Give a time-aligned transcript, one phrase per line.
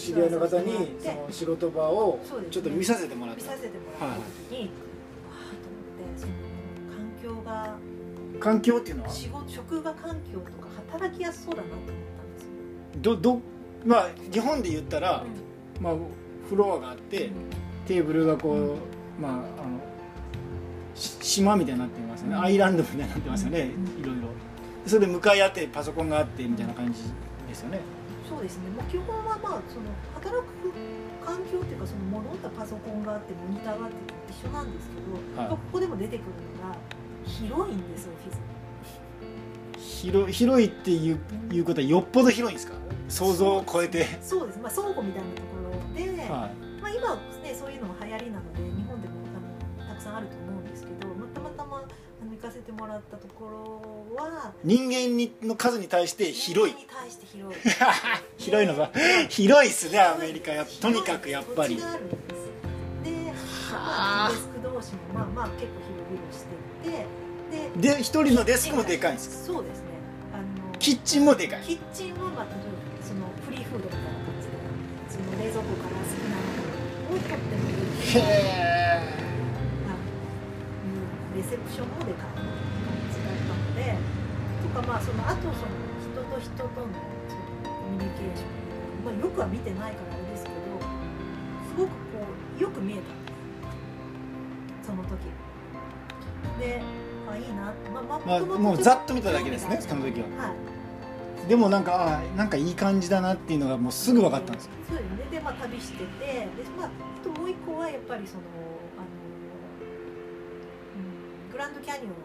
[0.00, 2.18] 知り合いの方にその仕事場を
[2.50, 4.70] ちょっと見させてもらっ見たさせてもらった時に、わ
[5.30, 6.32] あと思ってその
[6.96, 7.76] 環境が
[8.40, 9.10] 環境っていうのは？
[9.10, 13.40] 仕事職場環境とか働きやすそうだなと思ったんですよ、どど
[13.84, 15.24] まあ日本で言ったら、
[15.80, 15.94] まあ、
[16.48, 17.30] フロアがあって
[17.86, 18.76] テーブルがこ
[19.18, 19.80] う、まああの
[20.94, 22.42] し島みたいになってますよね、うん。
[22.42, 24.02] アイランドみたいになってますよね、うん。
[24.02, 24.28] いろいろ。
[24.86, 27.00] それで向かい合ってパソコンがあってみたいな感じ
[27.48, 27.80] ですよね、
[28.30, 30.72] そうですね、もう基本はまあその働く
[31.26, 33.96] 環境っていうかその戻ったパソコンがあってモニターがあって
[34.30, 34.94] 一緒なんですけ
[35.34, 35.50] ど、はい。
[35.50, 36.26] ここでも出てくる
[36.62, 36.76] のが
[37.26, 41.18] 広いんですオフィス広広いっていう
[41.52, 42.78] いうことはよっぽど広いんですか？
[43.08, 46.54] 想像を超えて、そうです、まあ、倉庫みたいなところで、はい。
[46.80, 49.14] まあ、今はねそういうのも流行りなので日本でも
[49.82, 51.39] あのたくさんあると思うんですけど、まあ、
[52.40, 53.44] 行かせてもらったとこ
[54.16, 56.74] ろは人間にの数に対して広い。
[56.74, 57.60] 人間に対して広い。
[58.38, 58.90] 広いのが
[59.28, 60.52] 広いっすねアメリカ。
[60.52, 61.76] やとにかくやっぱり。
[61.76, 61.82] で
[63.72, 69.52] まあ、デスク同士もまあまあ結構広々していてでで一人のデスクもでかいんですか？
[69.54, 69.84] そうですね。
[70.32, 71.62] あのキッチンもでかい。
[71.62, 74.54] キッチンはまあ例えばそのフリーフードみたいな感じで
[75.10, 76.42] その冷蔵庫から好きなも
[77.10, 78.20] のを取ってもいいしへ
[79.16, 79.19] え
[81.40, 82.44] レセプションもでかい感
[83.08, 83.96] じだったので
[84.60, 85.72] とかまあそのあとその
[86.04, 86.92] 人と人との
[87.28, 91.94] そのコミュニケーション、まあ、よくは見てないからあれですけどすごくこ
[92.58, 93.00] うよく見えた。
[93.00, 93.08] んで
[94.84, 95.08] すその時。
[96.58, 96.82] で
[97.30, 97.72] あいいな。
[97.92, 100.26] まあまあまあもうざっと見ただけですねその時は。
[100.48, 101.48] はい。
[101.48, 104.72] でもなんかあなんかいい感じだなっていうのがもうすぐ分かったんですよ。
[104.88, 105.24] そうですね。
[105.30, 106.90] でまあ旅しててでまああ
[107.24, 108.42] ともう一個はやっぱりその
[111.60, 112.16] ランドキャニオンを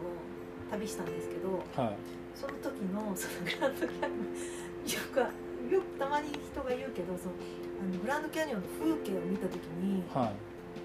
[0.72, 1.98] 旅したんですけどはい。
[2.34, 4.32] その時のそのグランドキャニオン
[4.88, 5.20] よく
[5.74, 7.36] よくたまに人が言うけどその
[7.82, 10.40] あのグランドキャニオンの風景を見た時にはい。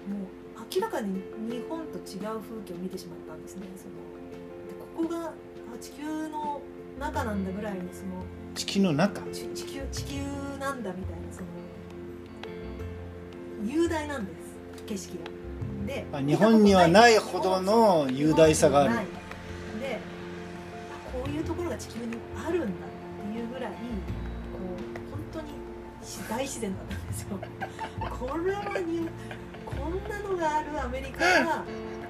[0.09, 0.27] もう
[0.75, 3.67] 明らかに日本と違う風景を見てしまったんですね。
[3.75, 3.95] その
[4.67, 5.33] でここがあ
[5.79, 6.61] 地球の
[6.99, 8.23] 中なんだぐらいにその
[8.55, 9.21] 地球の中？
[9.31, 10.15] ち地球地球
[10.59, 11.47] なんだみたいなその
[13.65, 14.37] 雄大なんです
[14.85, 15.40] 景色が
[15.85, 18.93] であ日本にはないほどの雄大さがある。
[19.79, 19.99] で
[20.91, 25.47] あこういうところが地球にあるんだっていうぐらいこう本当に
[26.29, 27.39] 大自然だったんですよ。
[28.09, 29.07] これはに
[29.65, 31.63] こんなのがあるアメリカは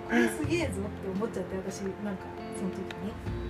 [0.08, 2.24] これすげえぞって思っちゃって私なんか
[2.58, 3.42] その時に。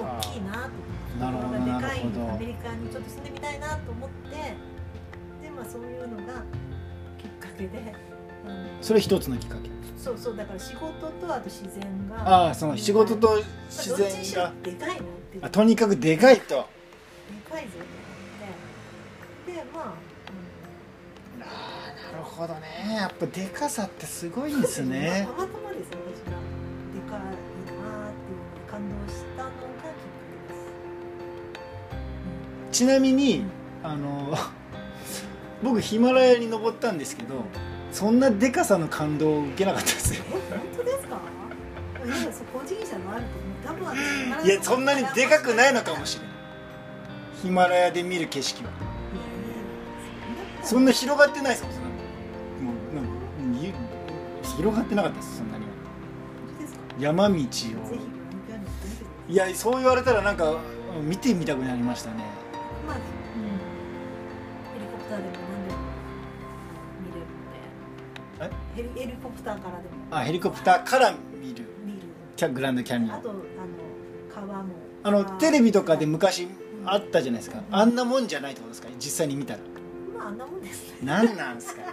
[0.00, 0.70] お大きいなと
[1.18, 4.36] なるほどところがでかいアメリカにちょっと住んでみたいなと思って
[5.42, 6.42] でまあそういうのが
[7.18, 7.84] きっかけで、うん、
[8.80, 9.70] それ一つのきっかけ。
[9.96, 12.46] そうそうだから仕事とあと自然が。
[12.46, 14.52] ああその仕事と自然が。
[14.62, 14.98] でかいなっ
[15.30, 15.44] ていう。
[15.44, 16.48] あとにかくでかいと。
[16.48, 16.56] で
[17.48, 17.70] かいぞ
[19.46, 19.84] ってでまあ、
[21.38, 22.96] なるほどね。
[22.96, 25.26] やっぱでかさってすごいんですうんね。
[25.36, 26.32] まあたまたまですね私が。
[26.32, 29.88] でかいなっていうのに感動したのがきっか
[30.48, 30.58] けで
[32.72, 33.44] す、ちなみに
[33.84, 33.90] うん。
[33.90, 34.36] あの
[35.62, 37.44] 僕ヒマラヤに登ったんですけど
[37.92, 40.24] そんなでかさの感動を受けなかったですよ。
[40.26, 40.40] え本
[40.78, 41.18] 当ですか？
[42.04, 46.32] いやそう個人差もあると多分私いやそんなにでかくないのかもしれない
[47.42, 48.70] ヒマラヤで見る景色は。
[50.64, 51.78] そんな広がってないですもんも
[52.92, 53.10] うなんか
[53.60, 53.72] ゆ
[54.56, 55.64] 広がってなかったですそんなに
[56.98, 57.38] 山道を。
[57.38, 59.32] い。
[59.32, 62.24] いやそう言われたらなんかうん見てみたくなりましたね。
[62.86, 65.30] まあ、うん、ヘリコプターでも
[68.74, 69.94] ヘリヘリコプターからでも。
[70.10, 71.64] あヘリコプターから見る。
[71.84, 71.98] 見る。
[72.36, 73.16] キャグランドキャニオン。
[73.16, 73.40] あとあの
[74.48, 74.74] 川も。
[75.04, 76.48] あのテレビとかで昔
[76.84, 77.62] あっったじゃないですか。
[77.70, 78.88] あんなもんじゃないってことですか？
[78.98, 79.60] 実際に見たら。
[80.18, 80.98] まああんなもんですね。
[81.02, 81.82] 何なんですか？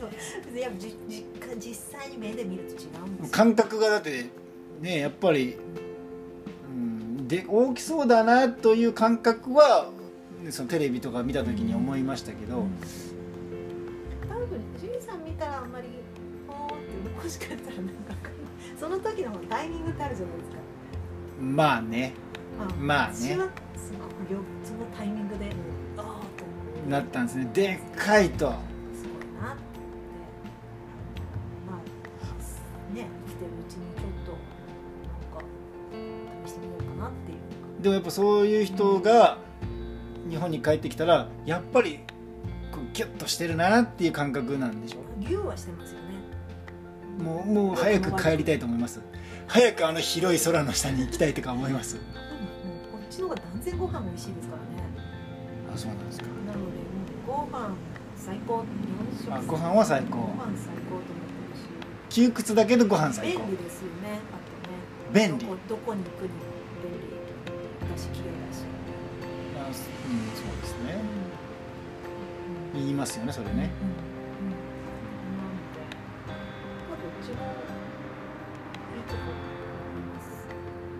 [0.00, 0.58] そう。
[0.58, 1.24] やっぱじ実家
[1.58, 3.32] 実際に目で見ると違うんですよ。
[3.32, 4.26] 感覚がだって
[4.80, 5.56] ねやっぱり、
[6.70, 9.88] うん、で大きそうだなという感覚は
[10.42, 12.64] ねそのテレビとか見た時に思いましたけど、うん。
[12.64, 13.15] 多
[14.50, 15.88] 分ジュリさん見たらあんまり
[16.46, 17.92] ほーってもしかしたらなんか
[18.78, 20.56] その時のタイミングってあるじゃないですか。
[21.40, 22.14] まあね。
[22.80, 25.50] まあね私はすごくよそのタイミングで
[25.98, 26.04] ああ
[26.84, 27.50] となったんですね。
[27.52, 28.36] でっかいと。
[28.94, 29.70] すごいなって。
[31.68, 35.46] まあね生きてるうちにちょっとなんか
[36.46, 37.82] 試してみようかなっていう。
[37.82, 39.38] でもやっぱそういう人が
[40.30, 42.00] 日本に帰ってきたらやっぱり
[42.96, 46.06] こうギュッとしてるなっていう感覚なんでしょ牛はしてますよね。
[47.22, 49.00] もうもう早く帰りたいと思います。
[49.46, 51.96] 早くあの広い空の下に行きたいとか思います。
[51.96, 52.04] もう
[52.92, 54.88] こっちの方が断然ご飯美味しいですからね。
[55.74, 56.24] あそうなんですか。
[56.46, 56.72] なので
[57.26, 57.74] ご飯
[58.16, 59.34] 最高日本食。
[59.34, 60.16] あご飯は最高。
[60.16, 61.48] ご飯最高と思って
[62.08, 63.40] るし窮屈だけどご飯最高。
[63.40, 64.20] 便利ですよね。
[64.32, 65.28] あとね。
[65.28, 65.46] 便利。
[65.46, 66.34] どこに行くにも
[66.82, 67.16] 便利。
[67.90, 68.64] だし綺麗だし、
[69.56, 71.00] あうんそうですね。
[71.20, 71.25] うん
[72.76, 73.70] 言いますよねそれね。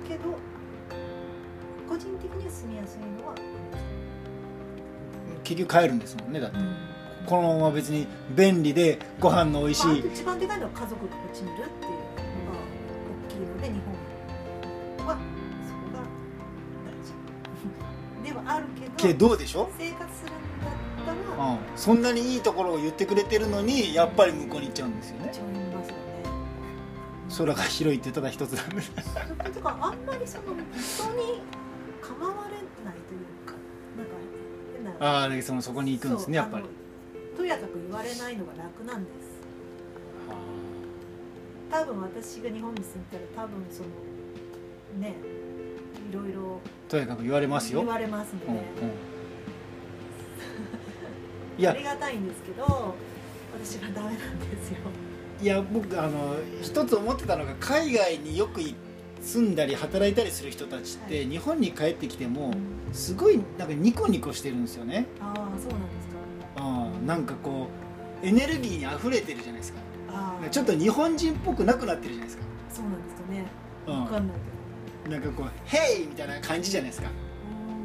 [0.08, 0.24] けど
[1.88, 3.34] 個人的には住みやすいのは
[5.44, 6.56] 結局帰るんですもんねだって。
[7.26, 12.58] カこのまま別に便利でご飯の美味しまあ、一番でかいのは家族がこっちにいるっていうのが
[13.26, 13.72] 大きいので日
[14.98, 15.18] 本は
[15.66, 16.06] そこが
[16.86, 17.12] 大事
[18.22, 20.34] ではあるけどけどでしょ、生活するん
[20.64, 20.85] だっ
[21.38, 25.32] うん、そんなにいいところを言ってくれてるのにやっぱり向こうに行っちゃうんですよね。
[27.36, 29.78] 空が広いってただ一つなんでそうてか。
[29.80, 31.42] あんまりその人に
[32.00, 32.52] 構われ
[32.84, 33.52] ないというか
[33.96, 34.12] なんか
[34.74, 36.64] 変なああそのそこに行くんですねやっぱり。
[37.36, 39.36] とやかく言われないのが楽なんです。
[41.70, 43.88] 多分私が日本に住んでたら多分その
[45.00, 45.14] ね
[46.10, 47.80] いろいろとにかく言われますよ。
[47.80, 48.62] 言われますので、うんうん
[51.64, 52.94] ありがたいんですけど
[53.54, 54.78] 私がダメなんですよ。
[55.40, 58.60] いや僕あの一つ思ってたのが海外によく
[59.22, 61.26] 住んだり働いたりする人たちって、はい。
[61.26, 62.52] 日本に帰ってきても
[62.92, 65.06] すごいなんかニコニコしてるんですよね。
[65.20, 65.76] ああそうなんですか。
[66.56, 67.68] あーなんかこ
[68.22, 69.80] うエネルギーに溢れてるじゃないですか。
[70.08, 73.46] ああちょっと日本人っぽくなくなってるじゃないですか、そうなんですかね。
[73.86, 74.04] うん。
[74.04, 74.36] 分かんない
[75.04, 77.08] けなんかこう「ヘイ!」みたいな感じじゃないですか。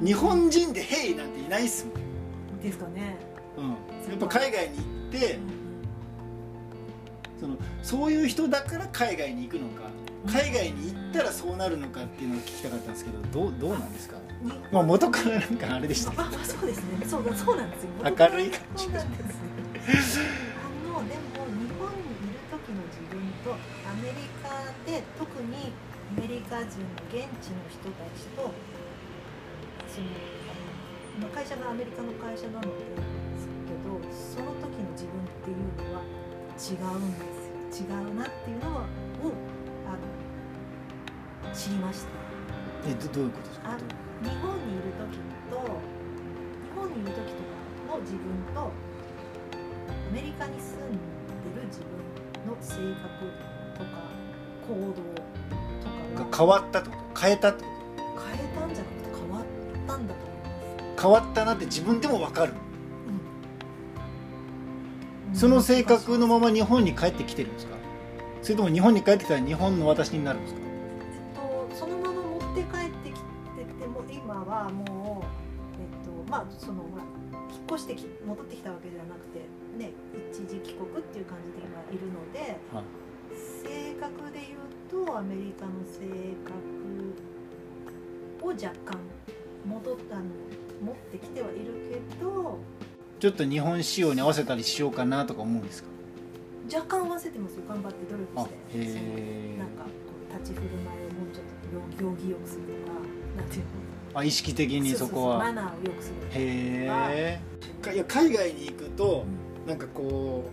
[0.01, 3.17] ど日本人で「ヘイ!」なんていないっすもん、ですかね、
[3.57, 5.39] うん、やっぱ海外に行って
[7.39, 9.89] そのそういう人だから海外に行くのか
[10.27, 17.05] 海外に行ったらそうなるのかっていうのを聞きたかったんですけどどうどうなんですか、にまあ、元からなんかあれでしたあ、まあ、そうですね。
[17.05, 17.89] そうだそうなんですよ。
[18.05, 19.17] 明るい感じそうなんで
[19.97, 25.73] すあのでも日本にいる時の自分とアメリカで特に
[26.13, 28.53] アメリカ人の現地の人たちと
[29.89, 30.05] その
[31.17, 33.30] あの会社がアメリカの会社なので
[34.13, 35.57] すけどその時の自分っていう
[35.89, 36.01] のは
[36.55, 37.25] 違うんで
[37.71, 37.87] すよ。
[37.87, 38.83] 違うなっていうのを
[39.87, 42.09] あの知りました。
[42.87, 43.71] えどどういうことですか？
[43.71, 43.77] あ
[44.23, 45.17] 日本にいる時
[45.49, 47.43] と日本にいる時と
[47.89, 48.21] かの自分
[48.53, 48.71] とア
[50.13, 50.97] メリカに住んで
[51.61, 51.89] る自分
[52.47, 53.31] の性格
[53.77, 53.89] とか
[54.67, 55.01] 行動と
[56.23, 57.21] かが変わったってこと？
[57.21, 57.69] 変えたってこ
[58.25, 59.45] 変えたんじゃなくて変わっ
[59.87, 62.53] たんだと思います、と変わったなって自分でも分かる。
[62.53, 62.70] うん
[65.41, 67.75] その性格のまま日本に帰ってきてるんですか？
[68.43, 70.59] それとも日本に帰ってきたら日本の私になるんですか？
[70.61, 70.65] え
[71.65, 73.19] っと、そのまま持って帰ってき
[73.57, 75.29] てても今はもう、
[75.81, 77.01] えっと、まあそのほら
[77.49, 79.39] 引っ越してき戻ってきたわけじゃなくて
[79.79, 79.93] ね
[80.29, 82.83] 一時帰国っていう感じで今いるので、はい。
[83.65, 84.69] 性格で言う
[85.07, 86.05] とアメリカの性
[86.45, 86.53] 格
[88.45, 88.93] を若干
[89.65, 90.21] 戻ったの
[90.85, 92.59] 持ってきてはいるけど
[93.21, 95.89] ちょっと日本仕様に合わせたりしようかなとか思うんですか？
[96.73, 97.61] 若干合わせてますよ。
[97.69, 98.77] 頑張って努力あして
[99.59, 99.89] なんかこ
[100.35, 102.97] う立ち振る舞いをもうちょっと行儀よくするとか
[103.37, 104.19] なんていうの？
[104.19, 105.37] あ意識的にそこは。
[105.37, 107.39] マナーをよくするへ
[107.85, 109.23] えいや海外に行くと
[109.67, 110.49] なんかこ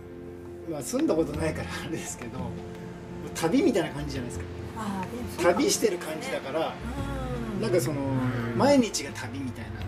[0.67, 2.37] う、まあ、住んだことないからあれですけど
[3.33, 4.45] 旅みたいな感じじゃないですか。
[4.77, 6.75] あーでも旅してる感じだから
[7.55, 7.99] うんなんかその
[8.55, 9.78] 毎日が旅みたいな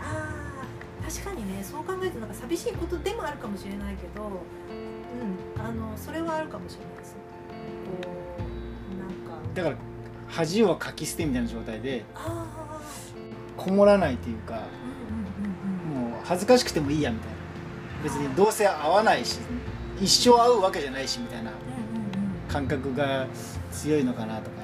[1.12, 7.16] 確かにねそう考えるとなんか寂しいことでもあるかもしれないけどうんあのそれはあるかもしれないです。
[8.02, 8.10] こ
[8.96, 9.44] うなんか。
[9.54, 9.76] だから
[10.28, 12.46] 恥をかき捨てみたいな状態であ
[13.58, 16.12] こもらないというかあうんうんうんうん。
[16.12, 17.36] もう恥ずかしくてもいいやみたいな。
[18.04, 19.40] 別にどうせ会わないし
[20.00, 21.52] 一生会うわけじゃないしみたいな
[22.48, 23.28] 感覚が
[23.72, 24.61] 強いのかなとか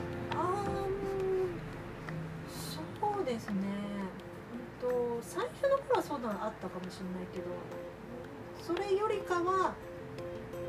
[8.68, 9.76] それよりかは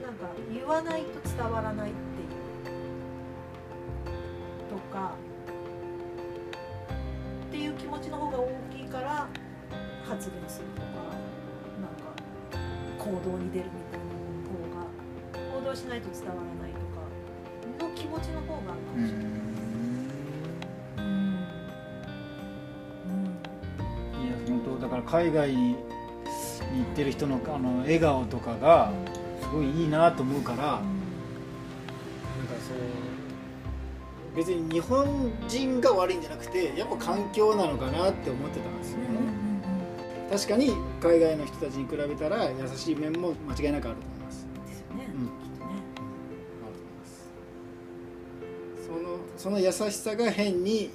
[0.00, 2.78] なんか言わないと伝わらないっていう
[4.70, 5.16] とか
[7.48, 9.26] っていう気持ちの方が大きいから
[10.08, 10.86] 発言するとか
[11.82, 12.14] なんか
[12.98, 14.06] 行動に出るみたいな
[14.46, 19.26] 方が行動しないと伝わらないとかの気持ちの方があるかもしれない。
[19.26, 19.32] うん
[20.98, 21.28] うん
[24.24, 25.52] いや本当だから海外
[26.72, 28.92] に行ってる人のあの笑顔とかが
[29.42, 30.82] すごいいいなと思うからなんか
[32.66, 39.04] そう別に日本人が悪いんじゃなくてやっぱ環境なのかなって思ってたんですよね、
[40.30, 44.46] 確かに海外の人たちに比べたら優しい面も間違いなくあると思います。
[44.66, 45.26] ですよね、うん。
[45.26, 45.72] きっとね。
[46.62, 47.30] あると思います。
[48.86, 50.90] そのその優しさが変に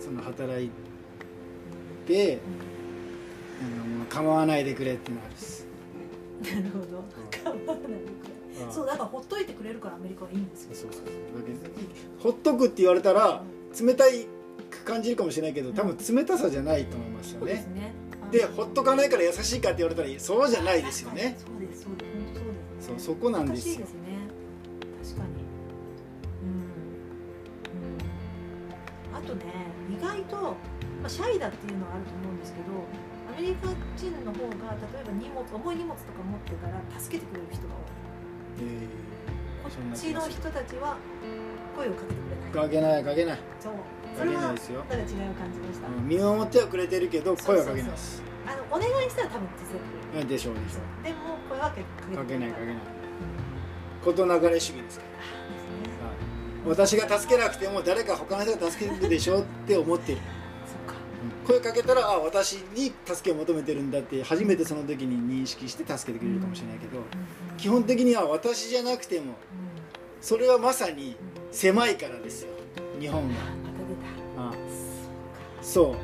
[0.00, 0.70] その働い
[2.06, 2.38] てなん
[3.54, 5.66] かもう構わないでくれってなるっす。
[6.42, 7.04] なるほど。
[7.30, 8.34] 構わないでくれ。
[8.70, 10.74] そうだからほっといてくれるからアメリカはいいんですよ。
[10.74, 11.02] そうそう。
[11.02, 11.10] だ
[11.44, 11.58] けど
[12.20, 13.42] ほっとくって言われたら
[13.80, 14.26] 冷たい
[14.70, 17.74] く感じるかもしれないけど多分冷たさじゃないと思いますよそうですね。
[17.80, 17.94] ね
[18.30, 21.36] でほっとかないから優しいかって言われたらそうじゃないですよね。
[21.38, 22.14] そうですそうです。
[22.14, 23.74] 本当そうですそうそこなんですよ。
[23.76, 23.98] 難しいですね。
[25.02, 25.30] 確かに。
[26.42, 26.50] うん、
[29.10, 29.44] うん、あとね
[29.90, 30.56] 意外と、ま
[31.06, 38.64] あ、シャイだっていうのはあると思うんですけどアメリカ人の方が例えば荷物重い荷物とか持ってたら助けてくれる人が多い。
[38.64, 38.88] え
[39.62, 39.90] こそん。
[39.90, 40.96] なっちの人たちは
[41.76, 43.04] 声をかけてくれないーかけない。
[43.04, 43.72] かけないそう。
[44.16, 47.90] それはないですよなんか違う感じました、うん見守ってはくれてるけど声はかけない。
[47.90, 50.22] ですあのお願いしたら多分手伝ってくれる。
[50.22, 51.16] うんでしょうでしょでも
[51.48, 52.16] 声はかけない。
[52.16, 52.78] かけないうん
[54.04, 55.24] 事流れ主義ですからね。
[56.04, 56.12] は
[56.66, 56.68] い。
[56.68, 60.18] 私が助けなくても誰か他の人が助けるでしょって思ってる。
[60.18, 60.32] そっか
[61.46, 67.02] 声かけたらあ私に助けを求めてるんだって初めてその時に認識して助けてくれるかもしれないけど
[67.58, 69.34] 基本的には私じゃなくても
[70.20, 71.16] それはまさに
[71.50, 72.54] 狭いからですよ
[72.98, 73.28] 日本は。
[73.28, 73.34] ま
[74.42, 74.48] た。
[74.48, 75.94] あ出たそそう。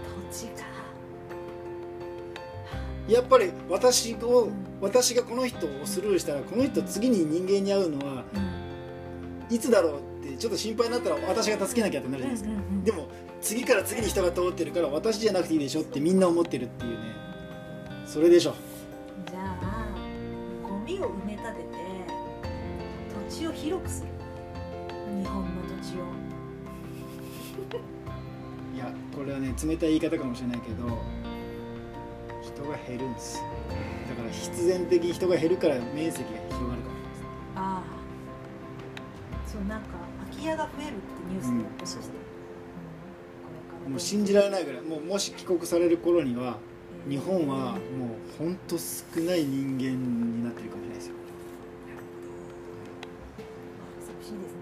[3.10, 9.54] やっぱり私を私がこの人をスルーしたらこの人次に人間に会うのはうん。
[9.54, 12.50] いつだろうってちょっと心配になったら私が助けなきゃってなるじゃないですか。
[12.84, 13.08] でも
[13.40, 17.14] 次から次に人が通ってるから私じゃなくていいでしょってみんな思ってるっていうね。
[18.06, 18.54] それでしょ。
[19.30, 19.94] じゃあ
[20.62, 21.68] ゴミを埋め立てて
[23.30, 24.08] 土地を広くする。
[25.22, 25.50] 日本の
[25.82, 26.04] 土地を。
[28.74, 30.98] いやこれはね冷たい言い方かもしれないけど
[32.42, 33.42] 人が減るんです。
[34.08, 37.22] だから必然的に人が減るから面積が広がるかもしれないです
[37.56, 38.00] ああ。
[39.46, 39.86] そうなんか
[40.30, 42.29] 空き家が増えるってニュースでやってました、うん
[43.90, 46.58] もう信じられないぐらいもうもし帰国される頃には
[47.08, 47.78] 日本はもう
[48.38, 51.14] ほんと少ない人間になってるかもしれないですよ。
[54.00, 54.52] 寂しいです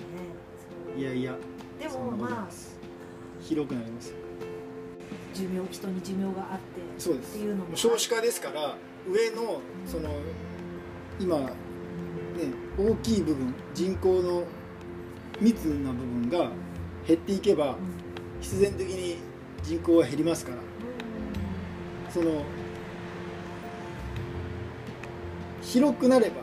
[0.97, 1.01] ね。
[1.01, 1.37] いやいや
[1.79, 4.09] でもまあ広くなります。
[4.11, 4.15] よ
[5.35, 10.11] 寿命人に寿命があってそうですっていうのも少子化ですから上のその
[11.21, 11.47] 今ね
[12.79, 14.45] 大きい部分人口の
[15.41, 16.51] 密な部分が
[17.07, 18.08] 減っていけばうん
[18.41, 19.19] 必然的に
[19.63, 20.59] 人口は減りますから。
[22.11, 22.43] その
[25.63, 26.37] 広くなれば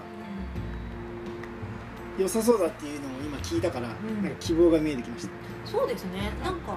[2.20, 4.24] 良さそうだっていうのを今聞いたから、ん。
[4.24, 5.32] なんか希望が見えてきました。
[5.66, 6.32] そうですね。
[6.44, 6.74] なんか、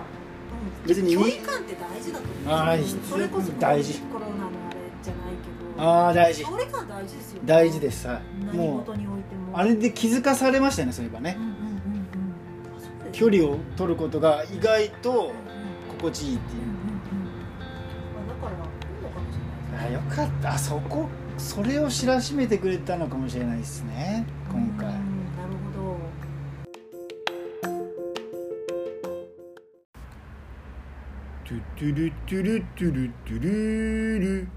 [0.82, 4.00] うん、別に距離感って大事だと思うそれこそ大事。
[4.00, 5.32] コロナのあれじゃない
[5.76, 5.82] けど。
[5.82, 6.44] ああ大事。
[6.44, 7.40] 距離感大事ですよね。
[7.46, 8.08] 大事です。
[8.08, 8.22] はい。
[8.46, 9.58] 何もう事においても。
[9.58, 11.36] あれで気づかされましたよねそういえばね。
[11.38, 11.67] うん
[13.12, 15.32] 距離を取ることが意外と
[15.88, 16.62] 心地いいっていう。
[16.62, 16.78] うんうんうん。
[18.14, 19.38] あだからいいのかもし
[19.72, 20.54] れないあよかった。
[20.54, 24.26] あそこそれを知らしめてくれたのかもしれないですね。
[24.50, 24.88] 今回。
[24.88, 25.98] うんなるほど。
[31.44, 34.48] トゥトゥルトゥルトゥルトゥルル